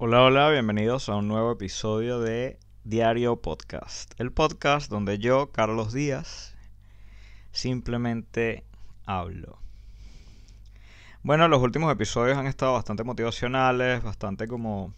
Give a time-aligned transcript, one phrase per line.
[0.00, 4.12] Hola, hola, bienvenidos a un nuevo episodio de Diario Podcast.
[4.20, 6.54] El podcast donde yo, Carlos Díaz,
[7.50, 8.62] simplemente
[9.06, 9.58] hablo.
[11.24, 14.94] Bueno, los últimos episodios han estado bastante motivacionales, bastante como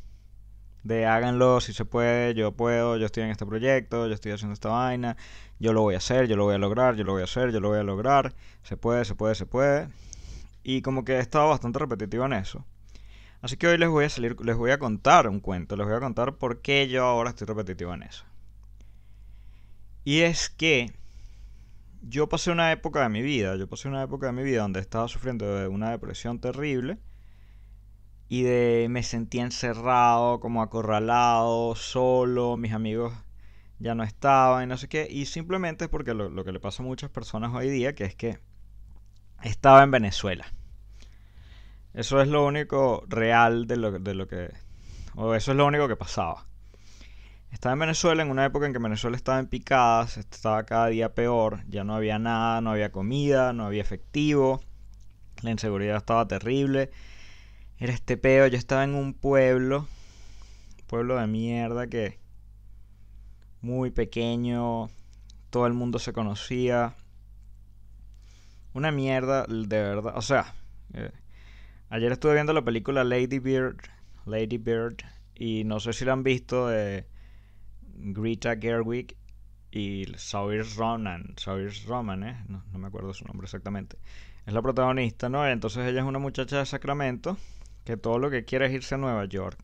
[0.83, 4.53] de háganlo si se puede, yo puedo, yo estoy en este proyecto, yo estoy haciendo
[4.53, 5.17] esta vaina,
[5.59, 7.53] yo lo voy a hacer, yo lo voy a lograr, yo lo voy a hacer,
[7.53, 9.89] yo lo voy a lograr, se puede, se puede, se puede.
[10.63, 12.67] Y como que he estado bastante repetitivo en eso.
[13.43, 15.97] Así que hoy les voy a salir, les voy a contar un cuento, les voy
[15.97, 18.25] a contar por qué yo ahora estoy repetitivo en eso.
[20.05, 20.93] Y es que
[22.03, 24.81] yo pasé una época de mi vida, yo pasé una época de mi vida donde
[24.81, 26.99] estaba sufriendo de una depresión terrible
[28.29, 33.13] y de me sentía encerrado, como acorralado, solo, mis amigos
[33.79, 36.61] ya no estaban y no sé qué, y simplemente es porque lo, lo que le
[36.61, 38.39] pasa a muchas personas hoy día, que es que
[39.43, 40.47] estaba en Venezuela.
[41.93, 44.53] Eso es lo único real de lo, de lo que...
[45.17, 46.47] O eso es lo único que pasaba.
[47.51, 51.15] Estaba en Venezuela en una época en que Venezuela estaba en picadas, estaba cada día
[51.15, 54.61] peor, ya no había nada, no había comida, no había efectivo,
[55.43, 56.91] la inseguridad estaba terrible.
[57.79, 59.89] Era este peo, yo estaba en un pueblo,
[60.87, 62.21] pueblo de mierda que
[63.63, 64.89] muy pequeño,
[65.51, 66.95] todo el mundo se conocía.
[68.75, 70.55] Una mierda de verdad, o sea,
[70.95, 71.11] eh,
[71.93, 73.79] Ayer estuve viendo la película Lady Bird,
[74.25, 74.99] Lady Bird,
[75.35, 77.05] y no sé si la han visto de
[77.97, 79.17] Greta Gerwig
[79.73, 82.45] y Saoirse Ronan, Saoirse Roman, ¿eh?
[82.47, 83.97] No, me acuerdo su nombre exactamente.
[84.47, 85.45] Es la protagonista, ¿no?
[85.49, 87.37] Entonces ella es una muchacha de Sacramento
[87.85, 89.59] que todo lo que quiere es irse a Nueva York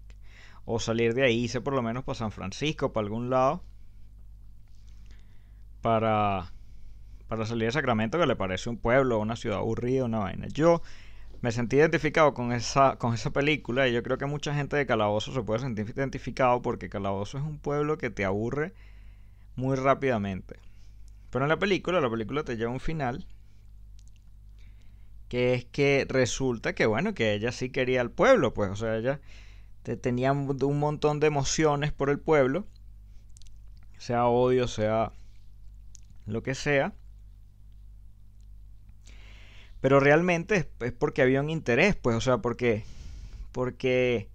[0.64, 3.62] o salir de ahí, irse por lo menos para San Francisco, para algún lado,
[5.80, 6.52] para
[7.28, 10.46] para salir de Sacramento que le parece un pueblo, una ciudad aburrida, una vaina.
[10.48, 10.82] Yo
[11.40, 14.86] me sentí identificado con esa, con esa película y yo creo que mucha gente de
[14.86, 18.74] Calabozo se puede sentir identificado porque Calabozo es un pueblo que te aburre
[19.54, 20.58] muy rápidamente.
[21.30, 23.26] Pero en la película, la película te lleva a un final
[25.28, 28.96] que es que resulta que bueno, que ella sí quería al pueblo, pues, o sea,
[28.96, 29.20] ella
[29.82, 32.66] te tenía un montón de emociones por el pueblo,
[33.98, 35.12] sea odio, sea
[36.26, 36.92] lo que sea.
[39.86, 42.82] Pero realmente es, porque había un interés, pues, o sea, porque,
[43.52, 44.28] porque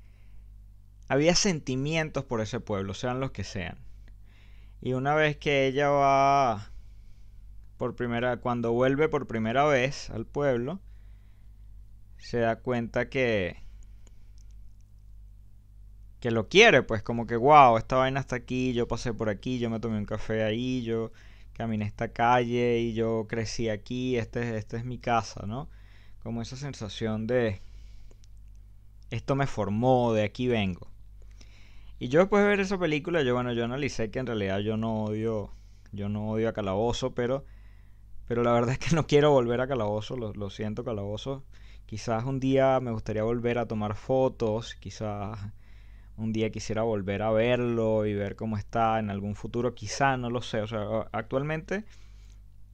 [1.09, 3.77] había sentimientos por ese pueblo, sean los que sean.
[4.81, 6.71] Y una vez que ella va
[7.75, 10.79] por primera, cuando vuelve por primera vez al pueblo,
[12.17, 13.61] se da cuenta que
[16.21, 19.59] que lo quiere, pues como que wow, esta vaina está aquí, yo pasé por aquí,
[19.59, 21.11] yo me tomé un café ahí, yo
[21.53, 25.69] caminé esta calle y yo crecí aquí, este, este es mi casa, ¿no?
[26.23, 27.61] Como esa sensación de
[29.09, 30.87] esto me formó, de aquí vengo.
[31.99, 34.77] Y yo después de ver esa película, yo bueno, yo analicé que en realidad yo
[34.77, 35.51] no odio,
[35.91, 37.45] yo no odio a Calabozo, pero,
[38.27, 41.43] pero la verdad es que no quiero volver a Calabozo, lo siento Calabozo.
[41.85, 45.37] Quizás un día me gustaría volver a tomar fotos, quizás
[46.17, 50.29] un día quisiera volver a verlo y ver cómo está en algún futuro, quizá, no
[50.29, 50.61] lo sé.
[50.61, 51.85] O sea, actualmente,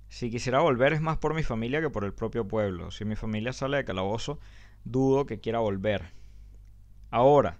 [0.09, 2.91] si quisiera volver es más por mi familia que por el propio pueblo.
[2.91, 4.39] Si mi familia sale de calabozo,
[4.83, 6.11] dudo que quiera volver.
[7.09, 7.59] Ahora,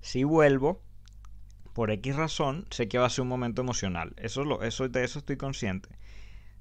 [0.00, 0.82] si vuelvo,
[1.72, 4.14] por X razón, sé que va a ser un momento emocional.
[4.16, 5.88] Eso, lo, eso de eso estoy consciente.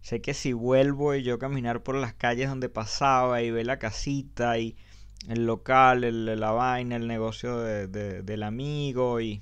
[0.02, 3.80] Sé que si vuelvo y yo caminar por las calles donde pasaba y ver la
[3.80, 4.78] casita y
[5.28, 9.42] el local, el, la vaina, el negocio de, del amigo y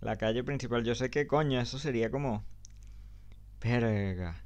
[0.00, 0.84] la calle principal.
[0.84, 2.44] Yo sé que coño, eso sería como...
[3.60, 4.42] Verga.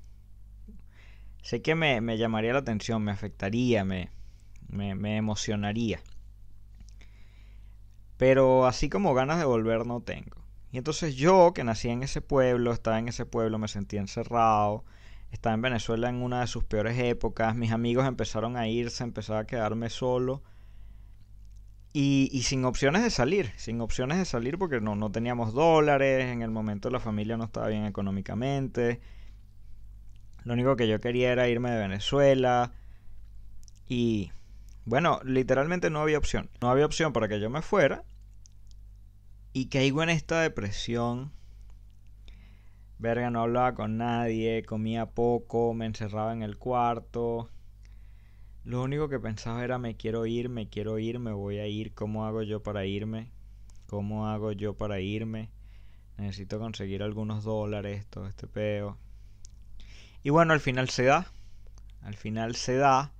[1.42, 4.10] Sé que me, me llamaría la atención, me afectaría, me,
[4.68, 6.00] me, me emocionaría.
[8.16, 10.42] Pero así como ganas de volver no tengo.
[10.72, 14.84] Y entonces yo, que nací en ese pueblo, estaba en ese pueblo, me sentía encerrado,
[15.34, 19.40] estaba en Venezuela en una de sus peores épocas, mis amigos empezaron a irse, empezaba
[19.40, 20.42] a quedarme solo.
[21.92, 26.42] Y, sin opciones de salir, sin opciones de salir porque no, no teníamos dólares, en
[26.42, 29.00] el momento la familia no estaba bien económicamente.
[30.42, 32.72] Lo único que yo quería era irme de Venezuela.
[33.88, 34.32] Y
[34.84, 36.50] bueno, literalmente no había opción.
[36.60, 38.04] No había opción para que yo me fuera.
[39.52, 41.32] Y caigo en esta depresión
[42.98, 47.50] Verga, no hablaba con nadie, comía poco, me encerraba en el cuarto.
[48.64, 51.92] Lo único que pensaba era me quiero ir, me quiero ir, me voy a ir,
[51.92, 53.30] ¿cómo hago yo para irme?
[53.86, 55.50] ¿Cómo hago yo para irme?
[56.16, 58.96] Necesito conseguir algunos dólares, todo este peo.
[60.22, 61.26] Y bueno, al final se da.
[62.00, 63.12] Al final se da.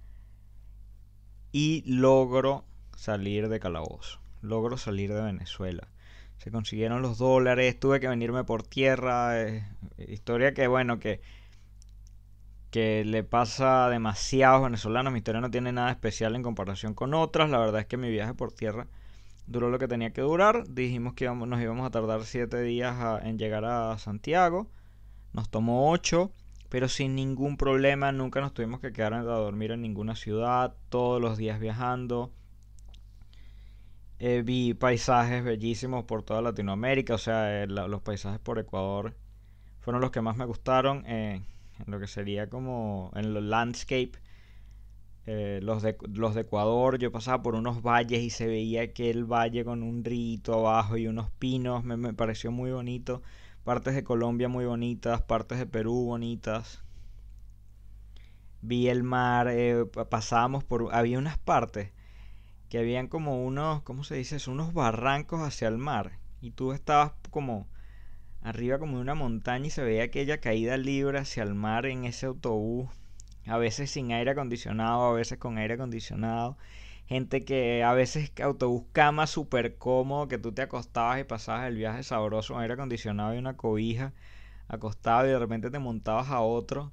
[1.53, 2.65] Y logro
[2.97, 4.21] salir de calabozo.
[4.41, 5.89] logro salir de Venezuela.
[6.39, 9.41] Se consiguieron los dólares, tuve que venirme por tierra.
[9.41, 9.65] Eh,
[10.09, 11.21] historia que, bueno, que,
[12.71, 15.13] que le pasa a demasiados venezolanos.
[15.13, 17.49] Mi historia no tiene nada especial en comparación con otras.
[17.49, 18.89] La verdad es que mi viaje por tierra
[19.47, 20.65] duró lo que tenía que durar.
[20.69, 24.69] Dijimos que nos íbamos a tardar siete días en llegar a Santiago.
[25.33, 26.33] Nos tomó ocho,
[26.69, 28.13] pero sin ningún problema.
[28.13, 30.75] Nunca nos tuvimos que quedar a dormir en ninguna ciudad.
[30.89, 32.33] Todos los días viajando.
[34.21, 37.15] Eh, vi paisajes bellísimos por toda Latinoamérica.
[37.15, 39.15] O sea, eh, los paisajes por Ecuador
[39.81, 41.05] fueron los que más me gustaron.
[41.07, 41.43] Eh,
[41.79, 44.13] en lo que sería como en el landscape
[45.27, 49.65] los, de, los de Ecuador, yo pasaba por unos valles y se veía aquel valle
[49.65, 53.23] con un rito abajo y unos pinos, me, pareció muy bonito.
[53.65, 56.83] Partes de Colombia muy bonitas, partes de Perú bonitas.
[58.61, 59.49] Vi el mar,
[60.11, 60.95] pasábamos por...
[60.95, 61.91] Había unas partes
[62.75, 64.51] que habían como unos, ¿cómo se dice?
[64.51, 66.19] Unos barrancos hacia el mar.
[66.41, 67.69] Y tú estabas como
[68.43, 72.05] arriba como de una montaña y se veía aquella caída libre hacia el mar en
[72.05, 72.91] ese autobús
[73.47, 76.59] a veces sin aire acondicionado, a veces con aire acondicionado.
[77.07, 81.77] Gente que a veces autobús cama súper cómodo, que tú te acostabas y pasabas el
[81.77, 84.15] viaje sabroso aire acondicionado y una cobija
[84.67, 86.91] acostado y de repente te montabas a otro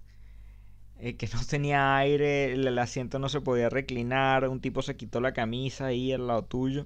[1.01, 5.19] eh, que no tenía aire, el, asiento no se podía reclinar, un tipo se quitó
[5.19, 6.85] la camisa ahí al lado tuyo.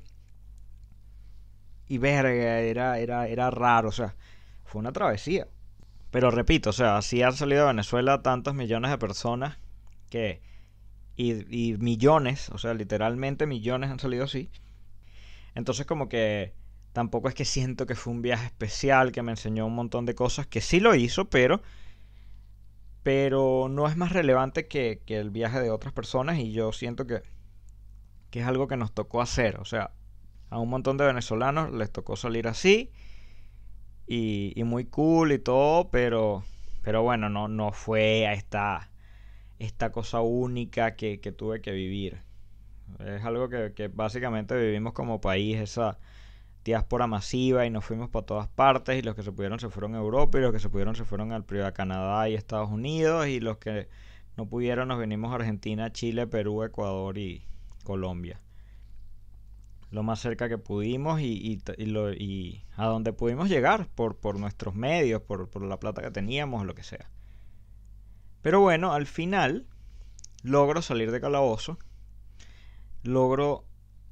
[1.87, 4.15] Y verga, era, era, era raro, o sea,
[4.63, 5.47] fue una travesía.
[6.11, 9.57] Pero repito, o sea, así han salido de Venezuela tantos millones de personas
[10.09, 10.41] que...
[11.17, 14.49] Y, y millones, o sea, literalmente millones han salido así.
[15.55, 16.53] Entonces como que
[16.93, 20.15] tampoco es que siento que fue un viaje especial que me enseñó un montón de
[20.15, 21.61] cosas, que sí lo hizo, pero
[23.05, 27.05] pero no es más relevante que, que, el viaje de otras personas y yo siento
[27.05, 27.21] que,
[28.31, 29.57] que es algo que nos tocó hacer.
[29.59, 29.91] O sea,
[30.49, 32.91] a un montón de venezolanos les tocó salir así
[34.07, 36.45] y, muy cool y todo, pero,
[36.81, 38.89] pero bueno, no, no fue a esta,
[39.59, 42.23] esta cosa única que, tuve que vivir.
[42.97, 45.99] Es algo que, básicamente vivimos como país, esa
[46.65, 49.95] diáspora masiva y nos fuimos para todas partes y los que se pudieron se fueron
[49.95, 53.27] a Europa y los que se pudieron se fueron al a Canadá y Estados Unidos
[53.27, 53.87] y los que
[54.35, 57.45] no pudieron nos venimos a Argentina, Chile, Perú, Ecuador y
[57.83, 58.41] Colombia
[59.91, 61.61] lo más cerca que pudimos y,
[62.75, 66.75] a donde pudimos llegar por, por nuestros medios, por, por, la plata que teníamos, lo
[66.75, 67.09] que sea.
[68.41, 69.67] Pero bueno, al final
[70.43, 71.79] logro salir de calabozo,
[73.03, 73.63] logro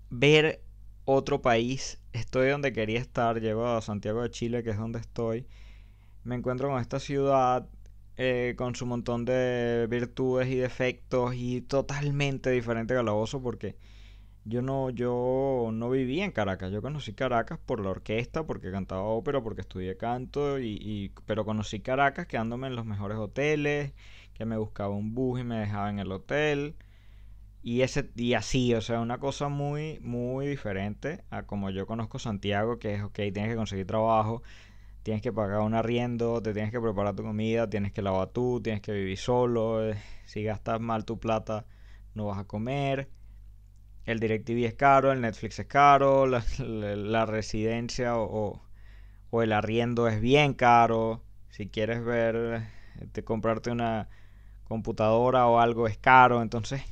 [0.10, 0.63] ver
[1.06, 5.48] otro país, estoy donde quería estar, llego a Santiago de Chile, que es donde estoy,
[6.24, 7.68] me encuentro con esta ciudad
[8.18, 13.76] eh, con su montón de virtudes y defectos y totalmente diferente Calabozo porque
[14.46, 19.04] yo no, yo no viví en Caracas, yo conocí Caracas por la orquesta, porque cantaba
[19.04, 23.94] ópera, porque estudié canto, y, pero conocí Caracas quedándome en los mejores hoteles,
[24.34, 26.76] que me buscaba un bus y me dejaba en el hotel,
[27.64, 32.20] y, ese, y así, o sea, una cosa muy, muy diferente a como yo conozco
[32.20, 34.44] Santiago, que es, ok, tienes que conseguir trabajo,
[35.04, 38.62] tienes que pagar un arriendo, te tienes que preparar tu comida, tienes que lavar tú,
[38.62, 41.66] tienes que vivir solo, eh, si gastas mal tu plata,
[42.16, 43.10] no vas a comer
[44.06, 48.62] el DirecTV es caro, el Netflix es caro, la, residencia o,
[49.32, 51.24] el arriendo es bien caro.
[51.50, 52.64] Si quieres ver,
[53.14, 54.10] de comprarte una
[54.66, 56.42] computadora o algo es caro.
[56.42, 56.84] Entonces,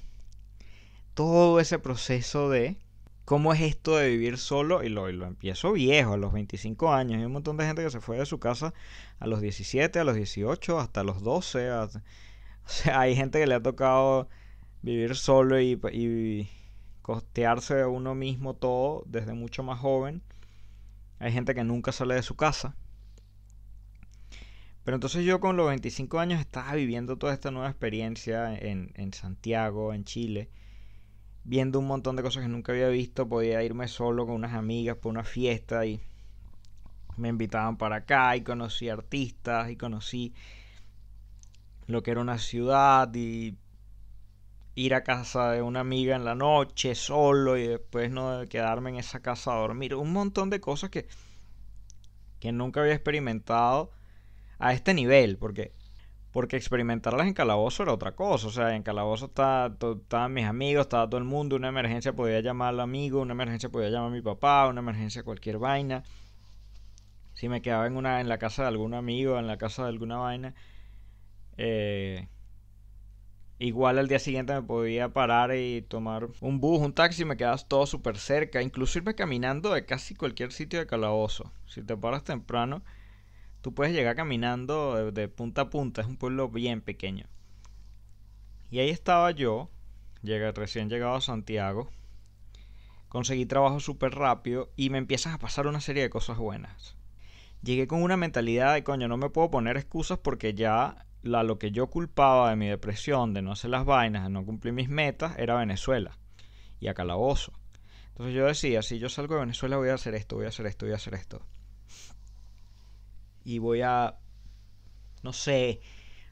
[1.22, 2.78] todo ese proceso de
[3.26, 7.20] cómo es esto de vivir solo, y lo, lo empiezo viejo, a los 25 años.
[7.20, 8.74] Hay un montón de gente que se fue de su casa
[9.20, 11.72] a los 17, a los 18, hasta los 12.
[11.74, 11.90] o
[12.66, 14.30] sea, hay gente que le ha tocado
[14.82, 16.50] vivir solo y
[17.04, 20.24] costearse uno mismo todo desde mucho más joven.
[21.20, 22.76] Hay gente que nunca sale de su casa.
[24.84, 29.14] Pero entonces yo con los 25 años estaba viviendo toda esta nueva experiencia en, en,
[29.14, 30.50] Santiago, en Chile,
[31.44, 33.28] viendo un montón de cosas que nunca había visto.
[33.28, 36.00] Podía irme solo con unas amigas por una fiesta y
[37.18, 40.34] me invitaban para acá y conocí artistas y conocí
[41.88, 43.58] lo que era una ciudad y
[44.76, 48.96] ir a casa de una amiga en la noche solo y después no quedarme en
[48.98, 49.96] esa casa a dormir.
[49.96, 51.08] Un montón de cosas que,
[52.40, 53.92] que nunca había experimentado
[54.60, 55.74] a este nivel, porque,
[56.32, 58.48] porque experimentarlas en Calabozo era otra cosa.
[58.48, 62.70] O sea, en Calabozo estaban mis amigos, estaba todo el mundo, una emergencia podía llamar
[62.70, 66.04] al amigo, una emergencia podía llamar a mi papá, una emergencia cualquier vaina.
[67.34, 69.90] Si me quedaba en, una, en la casa de algún amigo, en la casa de
[69.90, 70.54] alguna vaina,
[71.58, 72.28] eh,
[73.62, 77.68] Igual al día siguiente me podía parar y tomar un bus, un taxi, me quedas
[77.68, 78.60] todo súper cerca.
[78.64, 81.52] Incluso irme caminando de casi cualquier sitio de calabozo.
[81.68, 82.82] Si te paras temprano,
[83.62, 86.02] tú puedes llegar caminando de, punta a punta.
[86.02, 87.26] Es un pueblo bien pequeño.
[88.70, 89.70] Y ahí estaba yo,
[90.22, 91.90] llegué, recién llegado a Santiago.
[93.10, 96.96] Conseguí trabajo súper rápido y me empiezan a pasar una serie de cosas buenas.
[97.62, 101.60] Llegué con una mentalidad de coño, no me puedo poner excusas porque ya la, lo
[101.60, 104.90] que yo culpaba de mi depresión, de no hacer las vainas, de no cumplir mis
[104.90, 106.18] metas, era Venezuela
[106.80, 107.54] y a Calabozo.
[108.10, 110.66] Entonces yo decía, si yo salgo de Venezuela voy a hacer esto, voy a hacer
[110.66, 111.46] esto, voy a hacer esto.
[113.44, 114.16] Y voy a,
[115.24, 115.82] no sé,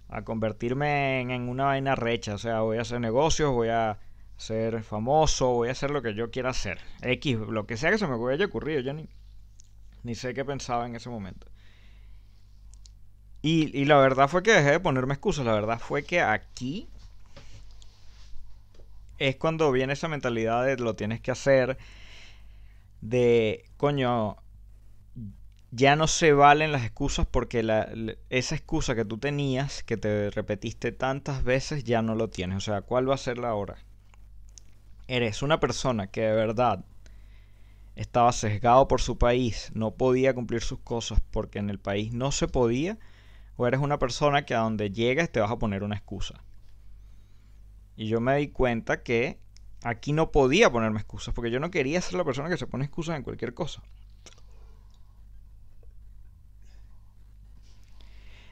[0.10, 2.36] a convertirme en, una vaina recha.
[2.36, 4.00] O sea, voy a hacer negocios, voy a
[4.38, 6.80] ser famoso, voy a hacer lo que yo quiera hacer.
[7.02, 9.08] X, lo que sea que se me haya ocurrido, yo ni,
[10.04, 11.48] ni sé qué pensaba en ese momento.
[13.42, 15.46] Y, la verdad fue que dejé de ponerme excusas.
[15.46, 16.90] La verdad fue que aquí
[19.18, 21.78] es cuando viene esa mentalidad de lo tienes que hacer.
[23.02, 24.38] De, coño,
[25.72, 27.60] ya no se valen las excusas porque
[28.30, 32.58] esa excusa que tú tenías, que te repetiste tantas veces, ya no lo tienes.
[32.58, 33.78] O sea, ¿cuál va a ser la hora?
[35.08, 36.86] Eres una persona que de verdad
[37.96, 42.32] estaba sesgado por su país, no podía cumplir sus cosas porque en el país no
[42.32, 42.98] se podía
[43.58, 46.44] o eres una persona que a donde llegues te vas a poner una excusa.
[47.98, 49.38] Y yo me di cuenta que
[49.84, 52.86] aquí no podía ponerme excusas, porque yo no quería ser la persona que se pone
[52.86, 53.84] excusas en cualquier cosa.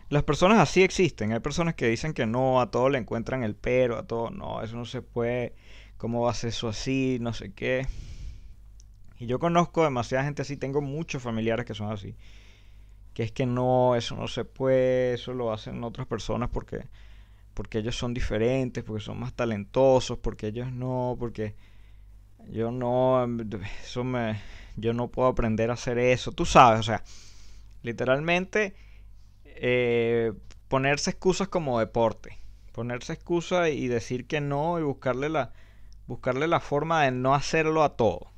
[0.10, 1.34] Las personas así existen.
[1.34, 4.62] Hay personas que dicen que no, a todo le encuentran el pero, a todo, no,
[4.62, 5.54] eso no se puede,
[5.98, 7.18] ¿cómo va a ser eso así?
[7.22, 7.86] No sé qué.
[9.20, 12.16] Y yo conozco demasiada gente así, tengo muchos familiares que son así
[13.18, 16.86] que es que no, eso no se puede, eso lo hacen otras personas porque,
[17.56, 21.56] porque ellos son diferentes, porque son más talentosos, porque ellos no, porque
[22.52, 23.26] yo no,
[23.84, 24.40] eso me,
[24.76, 27.04] yo no puedo aprender a hacer eso, tú sabes, o sea,
[27.82, 28.76] literalmente
[29.62, 30.34] eh,
[30.68, 32.40] ponerse excusas como deporte,
[32.72, 35.54] ponerse excusas y decir que no y buscarle la,
[36.08, 38.32] buscarle la forma de no hacerlo a todo.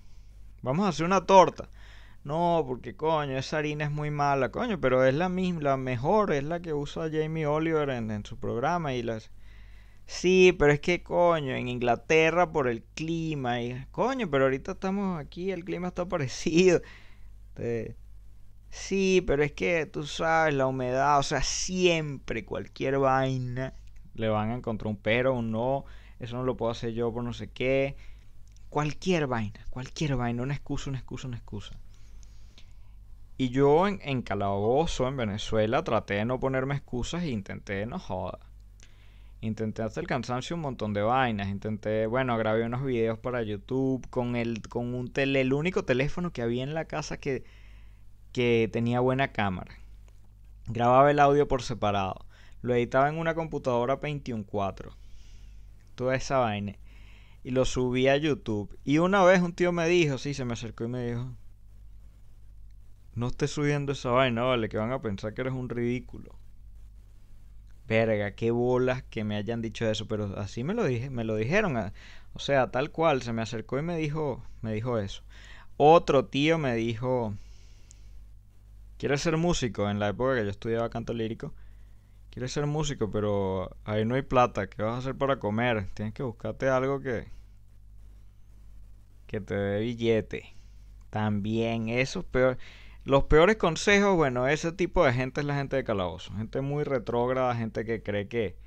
[0.61, 1.69] Vamos a hacer una torta.
[2.23, 6.33] No, porque coño, esa harina es muy mala, coño, pero es la misma, la mejor,
[6.33, 9.31] es la que usa Jamie Oliver en, su programa y las...
[10.05, 15.19] Sí, pero es que coño, en Inglaterra por el clima y coño, pero ahorita estamos
[15.19, 16.81] aquí, el clima está parecido.
[18.69, 23.73] Sí, pero es que tú sabes, la humedad, o sea, siempre cualquier vaina
[24.13, 25.85] le van a encontrar un pero, un no,
[26.19, 27.95] eso no lo puedo hacer yo por no sé qué.
[28.69, 31.75] Cualquier vaina, cualquier vaina, una excusa, una excusa, una excusa.
[33.37, 38.39] Y yo en, Calabozo, en Venezuela, traté de no ponerme excusas e intenté, no joda.
[39.41, 41.47] Intenté hacer el cansancio un montón de vainas.
[41.47, 46.31] Intenté, bueno, grabé unos videos para YouTube con el, con un tele, el único teléfono
[46.31, 47.45] que había en la casa que,
[48.31, 49.75] que tenía buena cámara.
[50.67, 52.25] Grababa el audio por separado.
[52.61, 54.91] Lo editaba en una computadora 21.4.
[55.95, 56.75] Toda esa vaina.
[57.43, 58.77] Y lo subí a YouTube.
[58.83, 61.31] Y una vez un tío me dijo, sí, se me acercó y me dijo,
[63.15, 66.35] no estés subiendo esa vaina, vale, que van a pensar que eres un ridículo.
[67.87, 71.35] Verga, qué bolas que me hayan dicho eso, pero así me lo dije, me lo
[71.35, 71.93] dijeron, ah,
[72.33, 75.23] o sea, tal cual, se me acercó y me dijo, me dijo eso.
[75.77, 77.33] Otro tío me dijo,
[78.99, 79.89] ¿quieres ser músico?
[79.89, 81.55] En la época que yo estudiaba canto lírico,
[82.29, 85.89] quieres ser músico, pero ahí no hay plata, ¿qué vas a hacer para comer?
[85.95, 87.27] Tienes que buscarte algo que
[89.29, 90.55] que te dé billete.
[91.11, 92.57] También eso es peor.
[93.05, 96.33] Los peores consejos, bueno, ese tipo de gente es la gente de calabozo.
[96.35, 98.57] Gente muy retrógrada, gente que cree que,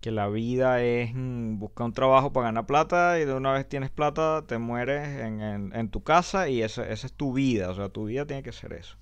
[0.00, 3.68] que la vida es mm, buscar un trabajo para ganar plata y de una vez
[3.68, 7.70] tienes plata te mueres en, tu casa y esa, esa, es tu vida.
[7.70, 8.96] O sea, tu vida tiene que ser eso.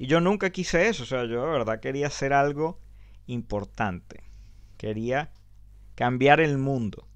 [0.00, 1.04] Y yo nunca quise eso.
[1.04, 2.80] O sea, yo de verdad quería hacer algo
[3.26, 4.24] importante.
[4.76, 5.30] Quería
[5.94, 7.06] cambiar el mundo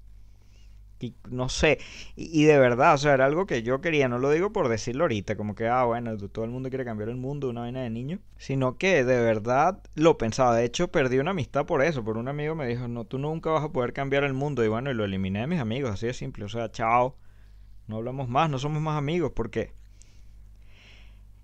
[1.29, 1.79] no sé,
[2.15, 5.03] y, de verdad, o sea, era algo que yo quería, no lo digo por decirlo
[5.03, 7.89] ahorita, como que, ah, bueno, todo el mundo quiere cambiar el mundo, una vaina de
[7.89, 12.17] niño, sino que de verdad lo pensaba, de hecho perdí una amistad por eso, por
[12.17, 14.91] un amigo me dijo, no, tú nunca vas a poder cambiar el mundo, y bueno,
[14.91, 17.17] y lo eliminé de mis amigos, así de simple, o sea, chao,
[17.87, 19.73] no hablamos más, no somos más amigos, porque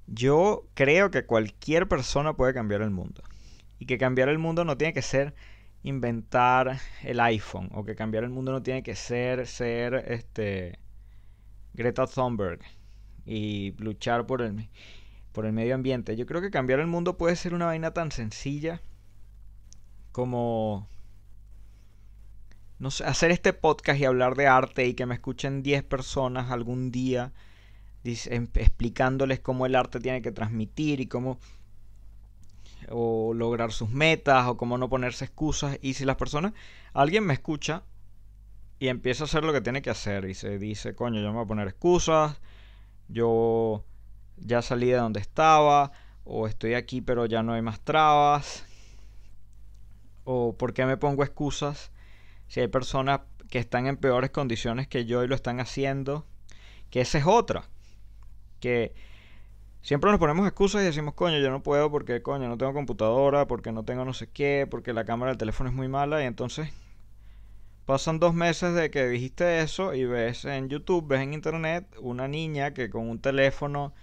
[0.07, 3.23] yo creo que cualquier persona puede cambiar el mundo,
[3.79, 5.33] y que cambiar el mundo no tiene que ser
[5.83, 10.77] inventar el iPhone o que cambiar el mundo no tiene que ser ser este
[11.73, 12.59] Greta Thunberg
[13.25, 14.69] y luchar por el
[15.31, 16.15] por el medio ambiente.
[16.15, 18.81] Yo creo que cambiar el mundo puede ser una vaina tan sencilla
[20.11, 20.87] como
[22.79, 26.51] no sé, hacer este podcast y hablar de arte y que me escuchen 10 personas
[26.51, 27.31] algún día
[28.03, 31.39] em, explicándoles cómo el arte tiene que transmitir y cómo
[32.89, 36.53] o lograr sus metas o cómo no ponerse excusas y si las personas
[36.93, 37.83] alguien me escucha
[38.79, 41.35] y empieza a hacer lo que tiene que hacer y se dice coño yo me
[41.35, 42.41] voy a poner excusas
[43.07, 43.85] yo
[44.37, 45.91] ya salí de donde estaba
[46.23, 48.65] o estoy aquí pero ya no hay más trabas
[50.23, 51.91] o por qué me pongo excusas
[52.47, 56.25] si hay personas que están en peores condiciones que yo y lo están haciendo,
[56.89, 57.63] que esa es otra.
[58.61, 58.93] Que
[59.81, 63.47] siempre nos ponemos excusas y decimos, coño, yo no puedo porque, coño, no tengo computadora,
[63.47, 66.25] porque no tengo no sé qué, porque la cámara del teléfono es muy mala y
[66.25, 66.69] entonces
[67.85, 72.29] pasan dos meses de que dijiste eso y ves en YouTube, ves en Internet una
[72.29, 73.93] niña que con un teléfono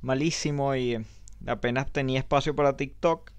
[0.00, 1.04] malísimo y
[1.46, 3.30] apenas tenía espacio para TikTok,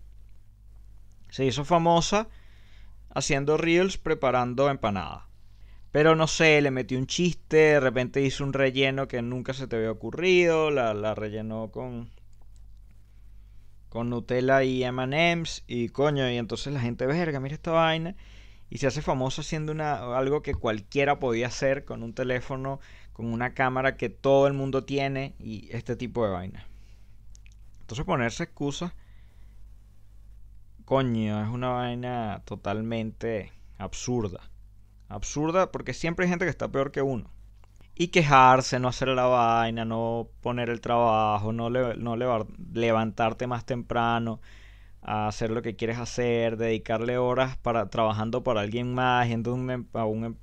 [1.29, 2.29] se hizo famosa
[3.10, 5.26] haciendo reels preparando empanada.
[5.98, 9.66] Pero no sé, le metió un chiste, de repente hizo un relleno que nunca se
[9.66, 12.12] te había ocurrido, la, la rellenó con
[13.89, 18.16] con Nutella y M&M's y coño, y entonces la gente, verga, mira esta vaina
[18.70, 22.80] y se hace famoso haciendo una, algo que cualquiera podía hacer con un teléfono,
[23.12, 26.68] con una cámara que todo el mundo tiene y este tipo de vaina.
[27.82, 28.94] Entonces ponerse excusas
[30.86, 34.48] coño, es una vaina totalmente absurda.
[35.10, 37.30] Absurda porque siempre hay gente que está peor que uno.
[37.96, 42.16] Y quejarse, no hacer la vaina, no poner el trabajo, no, no
[42.74, 44.40] levantarte más temprano,
[45.02, 49.72] a hacer lo que quieres hacer, dedicarle horas para trabajando para alguien más, yendo un,
[49.72, 50.36] em, em,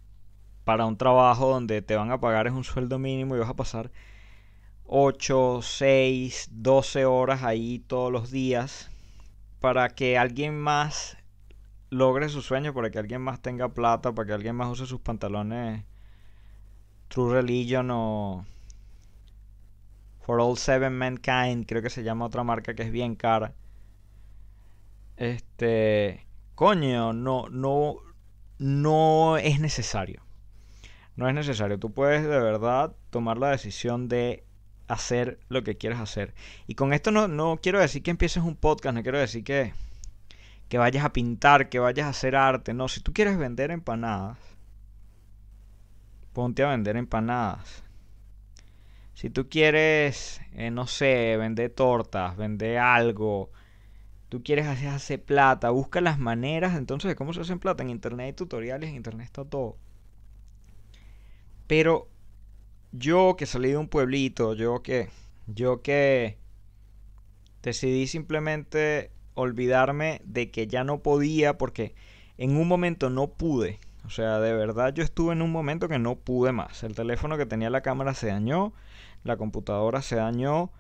[0.65, 3.57] para un trabajo donde te van a pagar es un sueldo mínimo y vas a
[3.57, 3.91] pasar
[4.87, 8.91] 8, 6, 12 horas ahí todos los días
[9.61, 11.17] para que alguien más
[11.95, 15.01] logre su sueño, para que alguien más tenga plata, para que alguien más use sus
[15.01, 15.85] pantalones
[17.09, 18.45] True Religion o
[20.21, 23.55] For All Seven Mankind, creo que se llama otra marca que es bien cara.
[25.17, 27.97] Este, coño, no no
[28.59, 30.23] no es necesario.
[31.17, 31.79] No es necesario.
[31.79, 34.45] Tú puedes de verdad tomar la decisión de
[34.89, 36.35] hacer lo que quieres hacer.
[36.67, 39.73] Y con esto no, no quiero decir que empieces un podcast, no quiero decir que,
[40.69, 42.75] que vayas a pintar, que vayas a hacer arte.
[42.75, 44.39] No, si tú quieres vender empanadas,
[46.33, 47.85] ponte a vender empanadas.
[49.15, 53.51] Si tú quieres, eh, no sé, vender tortas, vender algo,
[54.29, 57.83] tú quieres hacer, hacer plata, busca las maneras entonces de cómo se hacen plata.
[57.83, 59.77] En internet hay tutoriales, en internet está todo.
[61.67, 62.09] Pero
[62.93, 65.09] yo que salí de un pueblito, yo que,
[65.47, 66.39] yo que
[67.63, 71.95] decidí simplemente olvidarme de que ya no podía porque
[72.39, 73.79] en un momento no pude.
[74.07, 76.83] O sea, de verdad yo estuve en un momento que no pude más.
[76.83, 78.73] El teléfono que tenía la cámara se dañó,
[79.23, 80.71] la computadora se dañó,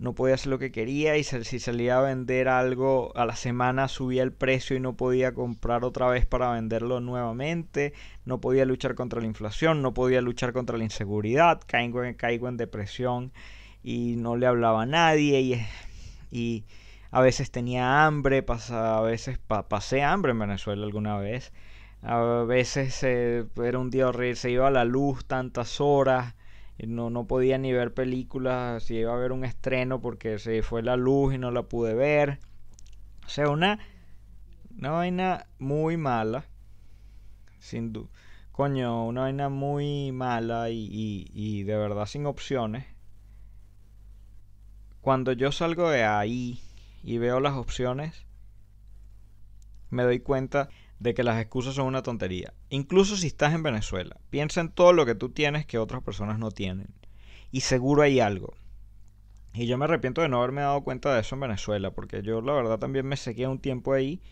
[0.00, 3.86] no podía hacer lo que quería y si salía a vender algo a la semana
[3.86, 7.92] subía el precio y no podía comprar otra vez para venderlo nuevamente,
[8.24, 12.48] no podía luchar contra la inflación, no podía luchar contra la inseguridad, caigo en, caigo
[12.48, 13.30] en depresión
[13.82, 15.66] y no le hablaba a nadie y,
[16.30, 16.64] y
[17.10, 21.52] a veces tenía hambre, a veces pasé hambre en Venezuela alguna vez,
[22.02, 26.34] a veces eh, era un día horrible, se iba a la luz tantas horas
[26.86, 30.82] no, no podía ni ver películas si iba a ver un estreno porque se fue
[30.82, 32.38] la luz y no la pude ver.
[33.26, 33.78] O sea, una,
[34.76, 36.44] una vaina muy mala.
[37.58, 38.08] Sin duda.
[38.52, 42.86] Coño, una vaina muy mala y, y de verdad sin opciones.
[45.00, 46.60] Cuando yo salgo de ahí
[47.02, 48.26] y veo las opciones,
[49.90, 52.52] me doy cuenta de que las excusas son una tontería.
[52.68, 56.38] Incluso si estás en Venezuela, piensa en todo lo que tú tienes que otras personas
[56.38, 56.94] no tienen.
[57.50, 58.54] Y seguro hay algo.
[59.52, 62.40] Y yo me arrepiento de no haberme dado cuenta de eso en Venezuela, porque yo
[62.40, 64.22] la verdad también me seguía un tiempo ahí.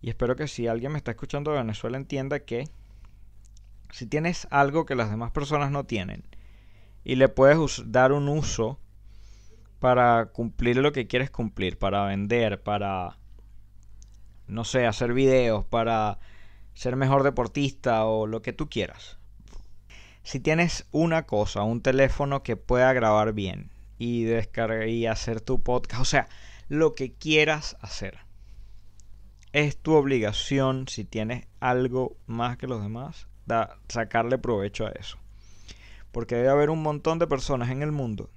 [0.00, 2.68] Y espero que si alguien me está escuchando de Venezuela entienda que
[3.90, 6.24] si tienes algo que las demás personas no tienen
[7.04, 8.78] y le puedes dar un uso
[9.82, 13.18] para cumplir lo que quieres cumplir, para vender, para
[14.46, 16.20] no sé, hacer videos, para
[16.72, 19.18] ser mejor deportista o lo que tú quieras.
[20.22, 25.64] Si tienes una cosa, un teléfono que pueda grabar bien y descargar y hacer tu
[25.64, 26.28] podcast, o sea,
[26.68, 28.18] lo que quieras hacer.
[29.52, 35.18] Es tu obligación, si tienes algo más que los demás, da, sacarle provecho a eso.
[36.12, 38.30] Porque debe haber un montón de personas en el mundo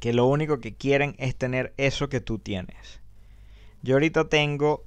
[0.00, 3.00] que lo único que quieren es tener eso que tú tienes.
[3.82, 4.84] Yo ahorita tengo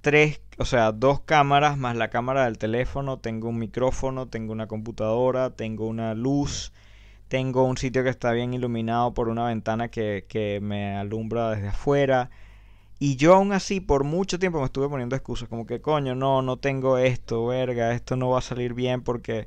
[0.00, 4.66] tres, o sea, dos cámaras más la cámara del teléfono, tengo un micrófono, tengo una
[4.66, 6.72] computadora, tengo una luz,
[7.28, 11.68] tengo un sitio que está bien iluminado por una ventana que, que me alumbra desde
[11.68, 12.30] afuera.
[13.00, 16.42] Y yo aún así por mucho tiempo me estuve poniendo excusas, como que coño, no,
[16.42, 19.46] no tengo esto, verga, esto no va a salir bien porque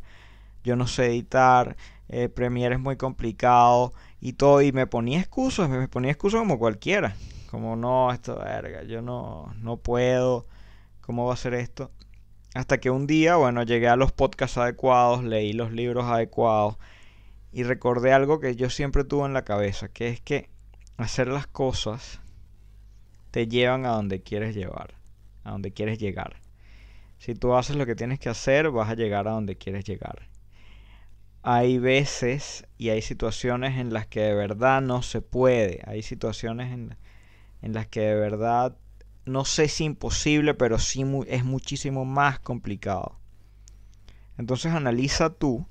[0.63, 1.75] yo no sé editar,
[2.11, 6.59] eh, Premiere es muy complicado y todo, y me ponía excusas, me ponía excusas como
[6.59, 7.15] cualquiera,
[7.49, 10.45] como no, esto, verga, yo no, no puedo,
[10.99, 11.89] ¿cómo va a ser esto?
[12.53, 16.75] Hasta que un día, bueno, llegué a los podcasts adecuados, leí los libros adecuados
[17.53, 20.49] y recordé algo que yo siempre tuve en la cabeza, que es que
[20.97, 22.19] hacer las cosas
[23.31, 24.95] te llevan a donde quieres llevar,
[25.45, 26.41] a donde quieres llegar.
[27.19, 30.30] Si tú haces lo que tienes que hacer, vas a llegar a donde quieres llegar.
[31.43, 35.81] Hay veces y hay situaciones en las que de verdad no se puede.
[35.87, 36.95] Hay situaciones en,
[37.61, 38.77] en las que de verdad
[39.25, 43.17] no sé si imposible, pero sí es muchísimo más complicado.
[44.37, 45.65] Entonces analiza tú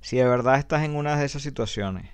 [0.00, 2.10] si de verdad estás en una de esas situaciones.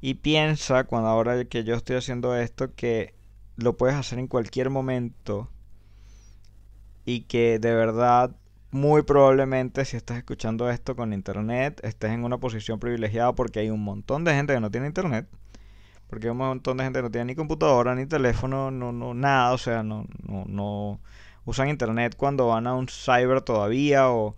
[0.00, 3.14] Y piensa, cuando ahora que yo estoy haciendo esto, que
[3.56, 5.50] lo puedes hacer en cualquier momento.
[7.04, 8.34] Y que de verdad,
[8.70, 13.70] muy probablemente, si estás escuchando esto con internet, estés en una posición privilegiada porque hay
[13.70, 15.28] un montón de gente que no tiene internet.
[16.08, 19.14] Porque hay un montón de gente que no tiene ni computadora, ni teléfono, no, no,
[19.14, 19.52] nada.
[19.52, 21.00] O sea, no, no, no
[21.44, 24.36] usan internet cuando van a un cyber todavía o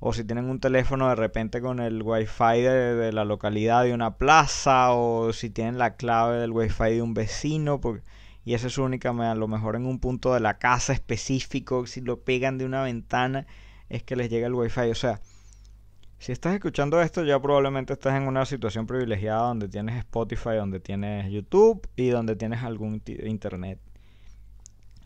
[0.00, 4.16] o si tienen un teléfono de repente con el wifi de, la localidad de una
[4.16, 7.80] plaza o si tienen la clave del wifi de un vecino
[8.44, 11.86] y esa es su única a lo mejor en un punto de la casa específico
[11.86, 13.46] si lo pegan de una ventana
[13.88, 15.20] es que les llega el wifi o sea
[16.18, 20.80] si estás escuchando esto ya probablemente estás en una situación privilegiada donde tienes Spotify donde
[20.80, 23.78] tienes YouTube y donde tienes algún internet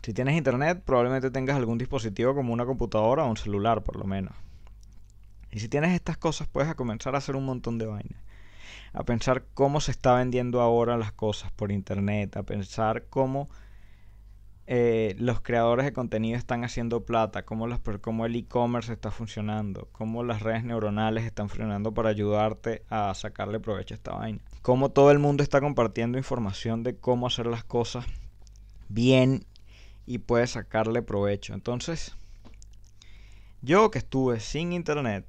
[0.01, 4.05] si tienes internet probablemente tengas algún dispositivo como una computadora o un celular por lo
[4.05, 4.33] menos
[5.53, 8.19] y si tienes estas cosas, puedes comenzar a hacer un montón de vainas.
[8.91, 12.35] A pensar cómo se está vendiendo ahora las cosas por internet.
[12.37, 13.47] A pensar cómo
[14.65, 17.43] eh, los creadores de contenido están haciendo plata.
[17.43, 17.65] Cómo,
[18.25, 19.89] el e-commerce está funcionando.
[19.91, 24.39] Cómo las redes neuronales están funcionando para ayudarte a sacarle provecho a esta vaina.
[24.61, 28.05] Cómo todo el mundo está compartiendo información de cómo hacer las cosas
[28.87, 29.45] bien
[30.05, 31.53] y puedes sacarle provecho.
[31.53, 32.15] Entonces,
[33.61, 35.25] yo que estuve sin internet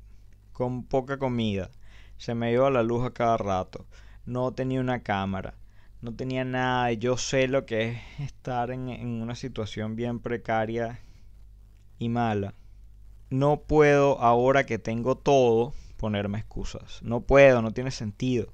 [0.52, 1.70] con poca comida,
[2.16, 3.86] se me iba la luz a cada rato,
[4.24, 5.54] no tenía una cámara,
[6.04, 11.00] no tenía nada, yo sé lo que es estar en, en una situación bien precaria
[11.98, 12.52] y mala.
[13.30, 17.00] No puedo, ahora que tengo todo, ponerme excusas.
[17.02, 18.52] No puedo, no tiene sentido.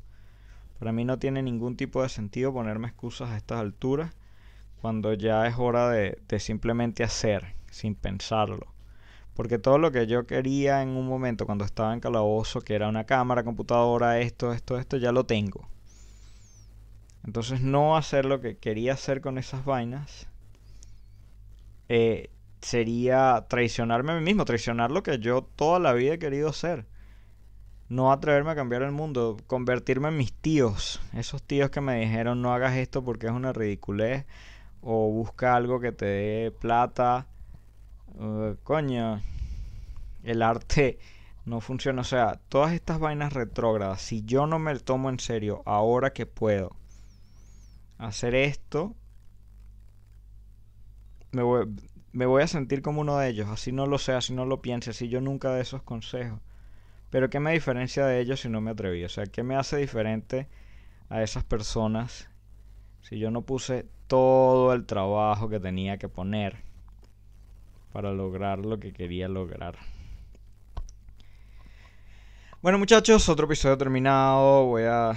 [0.79, 4.15] Para mí no tiene ningún tipo de sentido ponerme excusas a estas alturas
[4.81, 8.69] cuando ya es hora de, de simplemente hacer sin pensarlo.
[9.35, 12.89] Porque todo lo que yo quería en un momento cuando estaba en calabozo, que era
[12.89, 15.69] una cámara, computadora, esto, esto, esto, ya lo tengo.
[17.31, 20.27] Entonces no hacer lo que quería hacer con esas vainas
[21.89, 22.29] eh,
[22.61, 26.87] sería traicionarme a mí mismo, traicionar lo que yo toda la vida he querido hacer.
[27.89, 31.01] No atreverme a cambiar el mundo, convertirme en mis tíos.
[31.15, 34.27] Esos tíos que me dijeron no hagas esto porque es una ridiculez.
[34.83, 37.29] O busca algo que te dé plata
[38.19, 39.23] Uh, coño,
[40.25, 40.99] el arte
[41.45, 42.01] no funciona.
[42.01, 46.27] O sea, todas estas vainas retrógradas, si yo no me tomo en serio ahora que
[46.27, 46.80] puedo
[48.07, 48.95] hacer esto,
[51.33, 51.43] me
[52.27, 53.49] voy, a sentir como uno de ellos.
[53.49, 56.41] Así no lo sé, así no lo piense, así yo nunca de esos consejos.
[57.11, 59.05] Pero ¿qué me diferencia de ellos si no me atreví?
[59.05, 60.49] O sea, ¿qué me hace diferente
[61.09, 62.29] a esas personas
[63.03, 66.71] si yo no puse todo el trabajo que tenía que poner?
[67.93, 69.77] para lograr lo que quería lograr.
[72.63, 74.67] Bueno muchachos, otro episodio terminado.
[74.67, 75.13] Voy a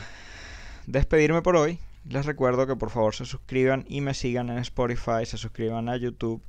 [0.88, 1.80] despedirme por hoy.
[2.06, 5.96] Les recuerdo que por favor se suscriban y me sigan en Spotify, se suscriban a
[5.96, 6.44] YouTube.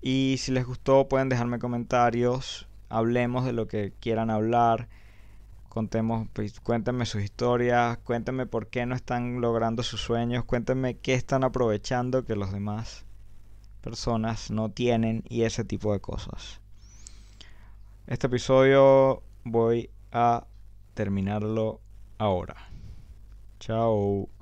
[0.00, 4.88] Y si les gustó pueden dejarme comentarios, hablemos de lo que quieran hablar.
[5.68, 11.14] Contemos, pues, cuéntenme sus historias, cuéntenme por qué no están logrando sus sueños, cuéntenme qué
[11.14, 13.04] están aprovechando que los demás
[13.82, 16.60] personas no tienen y ese tipo de cosas.
[18.06, 20.46] Este episodio voy a
[20.94, 21.80] terminarlo
[22.18, 22.56] ahora.
[23.58, 24.33] Chao.